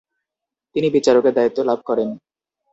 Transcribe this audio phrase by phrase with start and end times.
[0.75, 2.09] তিনি বিচারকের দায়িত্ব লাভ করেন।